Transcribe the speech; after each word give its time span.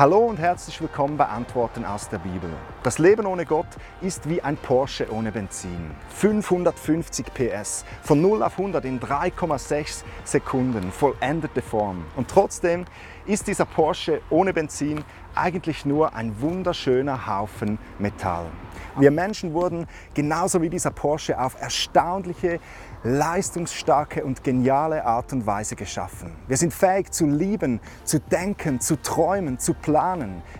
Hallo 0.00 0.20
und 0.20 0.38
herzlich 0.38 0.80
willkommen 0.80 1.18
bei 1.18 1.26
Antworten 1.26 1.84
aus 1.84 2.08
der 2.08 2.16
Bibel. 2.20 2.48
Das 2.82 2.98
Leben 2.98 3.26
ohne 3.26 3.44
Gott 3.44 3.66
ist 4.00 4.26
wie 4.30 4.40
ein 4.40 4.56
Porsche 4.56 5.12
ohne 5.12 5.30
Benzin. 5.30 5.90
550 6.08 7.26
PS, 7.34 7.84
von 8.00 8.22
0 8.22 8.42
auf 8.42 8.58
100 8.58 8.82
in 8.86 8.98
3,6 8.98 10.04
Sekunden, 10.24 10.90
vollendete 10.90 11.60
Form. 11.60 12.06
Und 12.16 12.28
trotzdem 12.28 12.86
ist 13.26 13.46
dieser 13.46 13.66
Porsche 13.66 14.22
ohne 14.30 14.54
Benzin 14.54 15.04
eigentlich 15.34 15.84
nur 15.84 16.14
ein 16.14 16.40
wunderschöner 16.40 17.26
Haufen 17.26 17.78
Metall. 17.98 18.46
Wir 18.96 19.10
Menschen 19.10 19.52
wurden 19.52 19.86
genauso 20.14 20.62
wie 20.62 20.70
dieser 20.70 20.90
Porsche 20.90 21.38
auf 21.38 21.60
erstaunliche, 21.60 22.58
leistungsstarke 23.04 24.24
und 24.24 24.42
geniale 24.42 25.04
Art 25.04 25.32
und 25.32 25.46
Weise 25.46 25.76
geschaffen. 25.76 26.32
Wir 26.48 26.56
sind 26.56 26.72
fähig 26.74 27.12
zu 27.12 27.26
lieben, 27.26 27.80
zu 28.04 28.18
denken, 28.18 28.80
zu 28.80 29.00
träumen, 29.00 29.58
zu 29.58 29.74
planen. 29.74 29.89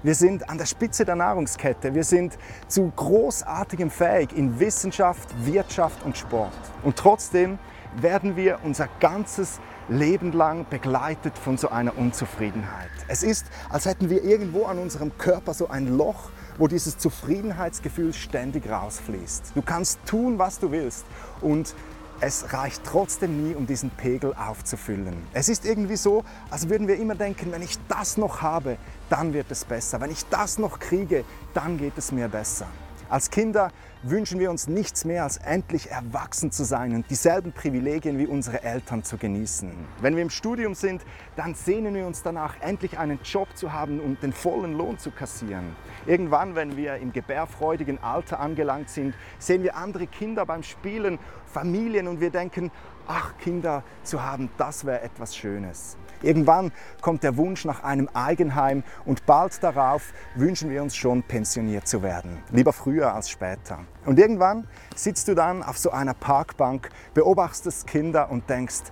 Wir 0.02 0.14
sind 0.14 0.48
an 0.48 0.58
der 0.58 0.66
Spitze 0.66 1.04
der 1.04 1.16
Nahrungskette. 1.16 1.94
Wir 1.94 2.04
sind 2.04 2.38
zu 2.68 2.92
großartigem 2.94 3.90
fähig 3.90 4.36
in 4.36 4.58
Wissenschaft, 4.60 5.28
Wirtschaft 5.44 6.04
und 6.04 6.16
Sport. 6.16 6.52
Und 6.82 6.96
trotzdem 6.96 7.58
werden 7.96 8.36
wir 8.36 8.60
unser 8.62 8.88
ganzes 9.00 9.60
Leben 9.88 10.32
lang 10.32 10.66
begleitet 10.70 11.36
von 11.36 11.58
so 11.58 11.68
einer 11.68 11.98
Unzufriedenheit. 11.98 12.90
Es 13.08 13.22
ist, 13.22 13.46
als 13.68 13.86
hätten 13.86 14.08
wir 14.08 14.22
irgendwo 14.22 14.66
an 14.66 14.78
unserem 14.78 15.16
Körper 15.18 15.52
so 15.52 15.68
ein 15.68 15.96
Loch, 15.96 16.30
wo 16.58 16.68
dieses 16.68 16.98
Zufriedenheitsgefühl 16.98 18.12
ständig 18.12 18.70
rausfließt. 18.70 19.52
Du 19.54 19.62
kannst 19.62 19.98
tun, 20.06 20.38
was 20.38 20.58
du 20.60 20.70
willst 20.70 21.04
und 21.40 21.74
es 22.20 22.52
reicht 22.52 22.82
trotzdem 22.84 23.48
nie, 23.48 23.54
um 23.54 23.66
diesen 23.66 23.90
Pegel 23.90 24.34
aufzufüllen. 24.34 25.16
Es 25.32 25.48
ist 25.48 25.64
irgendwie 25.64 25.96
so, 25.96 26.24
als 26.50 26.68
würden 26.68 26.86
wir 26.86 26.96
immer 26.96 27.14
denken, 27.14 27.50
wenn 27.50 27.62
ich 27.62 27.78
das 27.88 28.16
noch 28.16 28.42
habe, 28.42 28.76
dann 29.08 29.32
wird 29.32 29.50
es 29.50 29.64
besser. 29.64 30.00
Wenn 30.00 30.10
ich 30.10 30.26
das 30.26 30.58
noch 30.58 30.78
kriege, 30.78 31.24
dann 31.54 31.78
geht 31.78 31.96
es 31.96 32.12
mir 32.12 32.28
besser. 32.28 32.66
Als 33.10 33.32
Kinder 33.32 33.72
wünschen 34.04 34.38
wir 34.38 34.52
uns 34.52 34.68
nichts 34.68 35.04
mehr, 35.04 35.24
als 35.24 35.38
endlich 35.38 35.90
erwachsen 35.90 36.52
zu 36.52 36.62
sein 36.62 36.94
und 36.94 37.10
dieselben 37.10 37.50
Privilegien 37.50 38.20
wie 38.20 38.26
unsere 38.28 38.62
Eltern 38.62 39.02
zu 39.02 39.16
genießen. 39.16 39.72
Wenn 40.00 40.14
wir 40.14 40.22
im 40.22 40.30
Studium 40.30 40.74
sind, 40.74 41.02
dann 41.34 41.56
sehnen 41.56 41.92
wir 41.92 42.06
uns 42.06 42.22
danach, 42.22 42.54
endlich 42.60 43.00
einen 43.00 43.18
Job 43.24 43.48
zu 43.56 43.72
haben 43.72 43.98
und 43.98 44.22
den 44.22 44.32
vollen 44.32 44.78
Lohn 44.78 44.96
zu 45.00 45.10
kassieren. 45.10 45.74
Irgendwann, 46.06 46.54
wenn 46.54 46.76
wir 46.76 46.98
im 46.98 47.12
gebärfreudigen 47.12 48.00
Alter 48.00 48.38
angelangt 48.38 48.90
sind, 48.90 49.16
sehen 49.40 49.64
wir 49.64 49.74
andere 49.74 50.06
Kinder 50.06 50.46
beim 50.46 50.62
Spielen, 50.62 51.18
Familien 51.46 52.06
und 52.06 52.20
wir 52.20 52.30
denken, 52.30 52.70
ach, 53.06 53.32
Kinder 53.38 53.82
zu 54.02 54.22
haben, 54.22 54.50
das 54.56 54.84
wäre 54.84 55.02
etwas 55.02 55.36
Schönes. 55.36 55.96
Irgendwann 56.22 56.70
kommt 57.00 57.22
der 57.22 57.36
Wunsch 57.36 57.64
nach 57.64 57.82
einem 57.82 58.08
Eigenheim 58.12 58.82
und 59.06 59.24
bald 59.24 59.62
darauf 59.62 60.12
wünschen 60.34 60.70
wir 60.70 60.82
uns 60.82 60.94
schon 60.94 61.22
pensioniert 61.22 61.88
zu 61.88 62.02
werden. 62.02 62.38
Lieber 62.50 62.72
früher 62.72 63.14
als 63.14 63.30
später. 63.30 63.80
Und 64.04 64.18
irgendwann 64.18 64.66
sitzt 64.94 65.28
du 65.28 65.34
dann 65.34 65.62
auf 65.62 65.78
so 65.78 65.90
einer 65.90 66.14
Parkbank, 66.14 66.90
beobachtest 67.14 67.86
Kinder 67.86 68.30
und 68.30 68.50
denkst, 68.50 68.90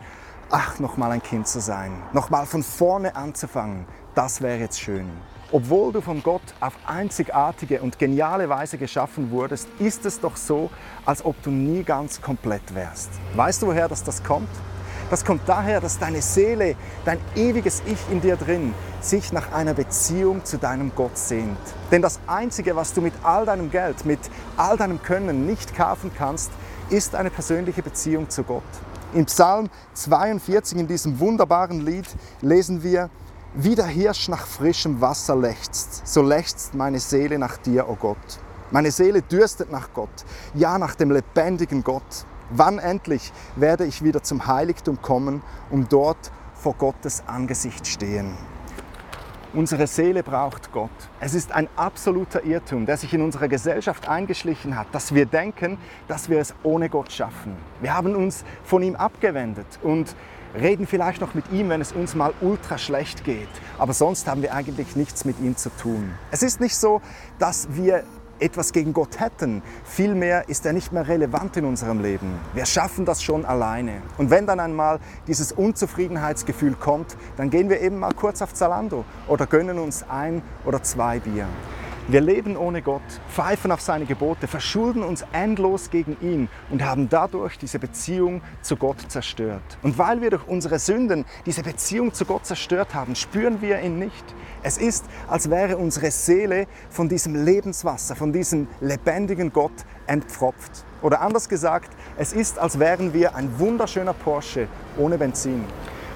ach, 0.51 0.79
nochmal 0.79 1.13
ein 1.13 1.23
Kind 1.23 1.47
zu 1.47 1.61
sein, 1.61 1.93
nochmal 2.13 2.47
von 2.47 2.63
vorne 2.63 3.15
anzufangen, 3.15 3.87
das 4.15 4.41
wäre 4.41 4.59
jetzt 4.59 4.81
schön. 4.81 5.11
Obwohl 5.51 5.95
du 5.95 6.03
von 6.03 6.23
Gott 6.23 6.43
auf 6.61 6.75
einzigartige 6.87 7.81
und 7.81 7.99
geniale 7.99 8.51
Weise 8.51 8.77
geschaffen 8.77 9.31
wurdest, 9.31 9.67
ist 9.79 10.05
es 10.05 10.21
doch 10.21 10.37
so, 10.37 10.69
als 11.07 11.25
ob 11.25 11.43
du 11.43 11.51
nie 11.51 11.85
ganz 11.85 12.21
komplett 12.21 12.75
wärst. 12.75 13.09
Weißt 13.35 13.63
du, 13.63 13.69
woher 13.69 13.89
das, 13.89 14.05
das 14.05 14.23
kommt? 14.23 14.51
Das 15.09 15.25
kommt 15.25 15.49
daher, 15.49 15.81
dass 15.81 15.99
deine 15.99 16.21
Seele, 16.21 16.77
dein 17.07 17.19
ewiges 17.35 17.83
Ich 17.87 17.99
in 18.13 18.21
dir 18.21 18.37
drin, 18.37 18.75
sich 19.01 19.33
nach 19.33 19.51
einer 19.53 19.73
Beziehung 19.73 20.45
zu 20.45 20.59
deinem 20.59 20.93
Gott 20.95 21.17
sehnt. 21.17 21.57
Denn 21.91 22.03
das 22.03 22.21
Einzige, 22.27 22.77
was 22.77 22.93
du 22.93 23.01
mit 23.01 23.15
all 23.23 23.47
deinem 23.47 23.71
Geld, 23.71 24.05
mit 24.05 24.21
all 24.59 24.77
deinem 24.77 25.03
Können 25.03 25.47
nicht 25.47 25.75
kaufen 25.75 26.11
kannst, 26.15 26.51
ist 26.91 27.15
eine 27.15 27.31
persönliche 27.31 27.83
Beziehung 27.83 28.29
zu 28.29 28.43
Gott. 28.43 28.63
Im 29.15 29.25
Psalm 29.25 29.71
42, 29.95 30.77
in 30.77 30.87
diesem 30.87 31.19
wunderbaren 31.19 31.81
Lied, 31.81 32.07
lesen 32.43 32.83
wir, 32.83 33.09
wie 33.55 33.75
der 33.75 33.87
Hirsch 33.87 34.29
nach 34.29 34.47
frischem 34.47 35.01
Wasser 35.01 35.37
lechzt, 35.37 36.07
so 36.07 36.23
lechzt 36.23 36.75
meine 36.75 37.01
Seele 37.01 37.39
nach 37.39 37.57
dir, 37.57 37.89
o 37.89 37.93
oh 37.93 37.97
Gott. 37.97 38.41
Meine 38.71 38.91
Seele 38.91 39.23
dürstet 39.23 39.73
nach 39.73 39.93
Gott, 39.95 40.25
ja 40.55 40.79
nach 40.79 40.95
dem 40.95 41.11
lebendigen 41.11 41.83
Gott. 41.83 42.27
Wann 42.51 42.79
endlich 42.79 43.33
werde 43.57 43.85
ich 43.85 44.05
wieder 44.05 44.23
zum 44.23 44.47
Heiligtum 44.47 45.01
kommen, 45.01 45.43
um 45.71 45.89
dort 45.89 46.31
vor 46.55 46.75
Gottes 46.75 47.23
Angesicht 47.27 47.87
stehen? 47.87 48.37
Unsere 49.55 49.87
Seele 49.87 50.23
braucht 50.23 50.71
Gott. 50.73 50.91
Es 51.21 51.33
ist 51.33 51.53
ein 51.53 51.69
absoluter 51.75 52.45
Irrtum, 52.45 52.85
der 52.85 52.99
sich 52.99 53.15
in 53.15 53.23
unserer 53.23 53.49
Gesellschaft 53.49 54.07
eingeschlichen 54.07 54.77
hat, 54.77 54.89
dass 54.93 55.15
wir 55.15 55.25
denken, 55.25 55.79
dass 56.07 56.29
wir 56.29 56.39
es 56.39 56.55
ohne 56.63 56.91
Gott 56.91 57.11
schaffen. 57.11 57.57
Wir 57.81 57.95
haben 57.95 58.15
uns 58.15 58.45
von 58.63 58.83
ihm 58.83 58.95
abgewendet 58.95 59.67
und 59.83 60.15
reden 60.59 60.87
vielleicht 60.87 61.21
noch 61.21 61.35
mit 61.35 61.51
ihm, 61.53 61.69
wenn 61.69 61.81
es 61.81 61.93
uns 61.93 62.15
mal 62.15 62.33
ultra 62.41 62.79
schlecht 62.79 63.25
geht. 63.25 63.49
Aber 63.79 63.93
sonst 63.93 64.27
haben 64.27 64.43
wir 64.43 64.55
eigentlich 64.55 64.97
nichts 64.97 65.25
mit 65.25 65.41
ihm 65.41 65.57
zu 65.57 65.71
tun. 65.71 66.13
Es 66.31 66.43
ist 66.43 66.61
nicht 66.61 66.77
so, 66.77 67.01
dass 67.39 67.69
wir 67.73 68.05
etwas 68.41 68.73
gegen 68.73 68.93
Gott 68.93 69.21
hätten. 69.21 69.63
Vielmehr 69.85 70.49
ist 70.49 70.65
er 70.65 70.73
nicht 70.73 70.93
mehr 70.93 71.09
relevant 71.09 71.57
in 71.57 71.65
unserem 71.65 72.01
Leben. 72.01 72.39
Wir 72.55 72.67
schaffen 72.67 73.05
das 73.05 73.23
schon 73.23 73.45
alleine. 73.45 74.03
Und 74.17 74.31
wenn 74.31 74.47
dann 74.47 74.61
einmal 74.61 75.01
dieses 75.27 75.53
Unzufriedenheitsgefühl 75.53 76.75
kommt, 76.75 77.17
dann 77.37 77.51
gehen 77.51 77.69
wir 77.69 77.81
eben 77.81 77.99
mal 77.99 78.13
kurz 78.15 78.43
auf 78.43 78.55
Zalando 78.55 79.05
oder 79.27 79.47
gönnen 79.47 79.79
uns 79.79 80.05
ein 80.09 80.43
oder 80.65 80.83
zwei 80.83 81.19
Bier. 81.19 81.47
Wir 82.11 82.23
leben 82.23 82.57
ohne 82.57 82.81
Gott, 82.81 83.03
pfeifen 83.31 83.71
auf 83.71 83.83
seine 83.83 84.07
Gebote, 84.07 84.47
verschulden 84.47 85.03
uns 85.03 85.27
endlos 85.33 85.91
gegen 85.91 86.17
ihn 86.23 86.49
und 86.71 86.83
haben 86.83 87.11
dadurch 87.11 87.59
diese 87.59 87.79
Beziehung 87.79 88.41
zu 88.63 88.77
Gott 88.77 88.97
zerstört. 89.09 89.77
Und 89.83 89.99
weil 89.99 90.23
wir 90.23 90.31
durch 90.31 90.49
unsere 90.49 90.79
Sünden 90.79 91.27
diese 91.45 91.63
Beziehung 91.63 92.15
zu 92.15 92.25
Gott 92.25 92.47
zerstört 92.47 92.95
haben, 92.95 93.15
spüren 93.15 93.61
wir 93.61 93.83
ihn 93.83 93.99
nicht. 93.99 94.25
Es 94.63 94.79
ist, 94.79 95.05
als 95.29 95.51
wäre 95.51 95.77
unsere 95.77 96.11
Seele 96.11 96.67
von 96.89 97.11
diesem 97.11 97.45
Lebenswasser, 97.45 98.17
von 98.17 98.33
diesem 98.33 98.69
lebendigen 98.81 99.53
Gott 99.53 99.85
entpfropft. 100.07 100.87
Oder 101.03 101.21
anders 101.21 101.47
gesagt, 101.47 101.91
es 102.17 102.33
ist, 102.33 102.59
als 102.59 102.79
wären 102.79 103.13
wir 103.13 103.35
ein 103.35 103.59
wunderschöner 103.59 104.15
Porsche 104.15 104.67
ohne 104.97 105.19
Benzin. 105.19 105.63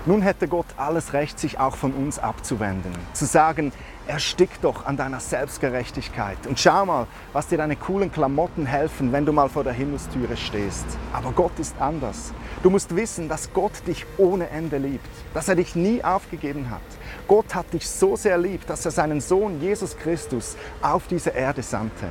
Nun 0.04 0.20
hätte 0.20 0.48
Gott 0.48 0.66
alles 0.76 1.12
Recht, 1.12 1.38
sich 1.38 1.60
auch 1.60 1.76
von 1.76 1.92
uns 1.92 2.18
abzuwenden, 2.18 2.92
zu 3.12 3.24
sagen, 3.24 3.72
Erstick 4.08 4.60
doch 4.60 4.84
an 4.84 4.96
deiner 4.96 5.20
Selbstgerechtigkeit 5.20 6.38
und 6.48 6.58
schau 6.58 6.84
mal, 6.84 7.06
was 7.32 7.46
dir 7.46 7.58
deine 7.58 7.76
coolen 7.76 8.10
Klamotten 8.10 8.66
helfen, 8.66 9.12
wenn 9.12 9.24
du 9.24 9.32
mal 9.32 9.48
vor 9.48 9.62
der 9.62 9.72
Himmelstüre 9.72 10.36
stehst. 10.36 10.86
Aber 11.12 11.30
Gott 11.30 11.56
ist 11.60 11.76
anders. 11.78 12.32
Du 12.64 12.70
musst 12.70 12.96
wissen, 12.96 13.28
dass 13.28 13.52
Gott 13.52 13.86
dich 13.86 14.04
ohne 14.18 14.50
Ende 14.50 14.78
liebt, 14.78 15.06
dass 15.34 15.48
er 15.48 15.54
dich 15.54 15.76
nie 15.76 16.02
aufgegeben 16.02 16.69
hat. 16.69 16.80
Gott 17.28 17.54
hat 17.54 17.72
dich 17.72 17.88
so 17.88 18.16
sehr 18.16 18.38
lieb, 18.38 18.66
dass 18.66 18.84
er 18.84 18.90
seinen 18.90 19.20
Sohn 19.20 19.60
Jesus 19.60 19.96
Christus 19.96 20.56
auf 20.82 21.06
diese 21.06 21.30
Erde 21.30 21.62
sandte. 21.62 22.08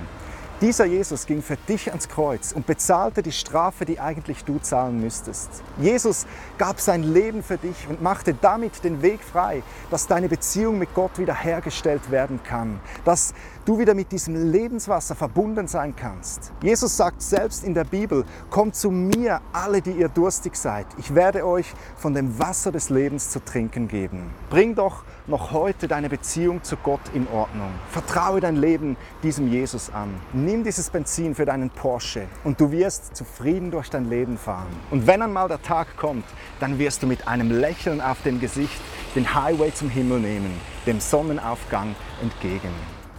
Dieser 0.62 0.86
Jesus 0.86 1.26
ging 1.26 1.42
für 1.42 1.58
dich 1.58 1.90
ans 1.90 2.08
Kreuz 2.08 2.52
und 2.52 2.68
bezahlte 2.68 3.24
die 3.24 3.32
Strafe, 3.32 3.84
die 3.84 4.00
eigentlich 4.00 4.46
du 4.46 4.60
zahlen 4.60 5.02
müsstest. 5.02 5.50
Jesus 5.80 6.28
gab 6.60 6.80
sein 6.80 7.02
Leben 7.02 7.42
für 7.42 7.58
dich 7.58 7.88
und 7.90 8.04
machte 8.04 8.36
damit 8.36 8.84
den 8.84 9.02
Weg 9.02 9.24
frei, 9.24 9.64
dass 9.90 10.06
deine 10.06 10.30
Beziehung 10.30 10.78
mit 10.78 10.94
Gott 10.94 11.18
wiederhergestellt 11.18 12.12
werden 12.12 12.44
kann, 12.44 12.80
dass 13.06 13.34
du 13.66 13.80
wieder 13.80 13.96
mit 13.96 14.12
diesem 14.12 14.52
Lebenswasser 14.52 15.16
verbunden 15.16 15.68
sein 15.68 15.96
kannst. 15.96 16.52
Jesus 16.62 16.96
sagt 16.96 17.24
selbst 17.24 17.64
in 17.64 17.74
der 17.74 17.86
Bibel, 17.86 18.24
kommt 18.52 18.76
zu 18.76 18.92
mir 18.92 19.42
alle, 19.54 19.82
die 19.82 19.94
ihr 19.94 20.10
durstig 20.10 20.56
seid. 20.56 20.86
Ich 21.00 21.16
werde 21.16 21.44
euch 21.44 21.74
von 21.98 22.14
dem 22.14 22.38
Wasser 22.38 22.72
des 22.72 22.92
Lebens 22.92 23.32
zu 23.32 23.44
trinken 23.44 23.88
geben. 23.88 24.30
Bring 24.52 24.76
doch 24.76 25.06
noch 25.28 25.52
heute 25.52 25.88
deine 25.88 26.10
Beziehung 26.10 26.64
zu 26.64 26.78
Gott 26.78 27.02
in 27.14 27.28
Ordnung. 27.28 27.72
Vertraue 27.90 28.40
dein 28.40 28.56
Leben 28.56 28.98
diesem 29.24 29.48
Jesus 29.48 29.92
an. 29.92 30.14
Nimm 30.34 30.64
dieses 30.64 30.90
Benzin 30.90 31.36
für 31.36 31.46
deinen 31.46 31.70
Porsche 31.70 32.28
und 32.44 32.60
du 32.60 32.72
wirst 32.72 33.16
zufrieden 33.16 33.72
durch 33.72 33.90
dein 33.90 34.10
Leben 34.10 34.38
fahren. 34.38 34.68
Und 34.90 35.08
wenn 35.08 35.22
einmal 35.22 35.48
der 35.48 35.62
Tag 35.62 35.98
kommt, 35.98 36.26
dann 36.60 36.80
wirst 36.80 37.04
du 37.04 37.08
mit 37.08 37.28
einem 37.28 37.52
Lächeln 37.52 38.02
auf 38.02 38.22
dem 38.24 38.40
Gesicht 38.40 38.82
den 39.16 39.34
Highway 39.34 39.74
zum 39.74 39.90
Himmel 39.90 40.20
nehmen, 40.20 40.60
dem 40.86 41.00
Sonnenaufgang 41.00 41.96
entgegen. 42.22 42.72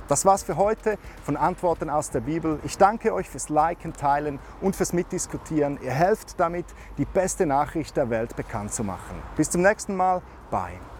Das 0.08 0.26
war's 0.26 0.42
für 0.42 0.56
heute 0.56 0.98
von 1.24 1.36
Antworten 1.38 1.88
aus 1.88 2.10
der 2.10 2.20
Bibel. 2.20 2.58
Ich 2.64 2.76
danke 2.76 3.14
euch 3.14 3.30
fürs 3.30 3.48
Liken, 3.48 3.94
Teilen 3.94 4.40
und 4.60 4.76
fürs 4.76 4.92
Mitdiskutieren. 4.92 5.78
Ihr 5.82 5.92
helft 5.92 6.38
damit, 6.38 6.66
die 6.98 7.06
beste 7.06 7.46
Nachricht 7.46 7.96
der 7.96 8.10
Welt 8.10 8.36
bekannt 8.36 8.74
zu 8.74 8.84
machen. 8.84 9.22
Bis 9.36 9.48
zum 9.48 9.62
nächsten 9.62 9.96
Mal. 9.96 10.20
Bye. 10.50 10.91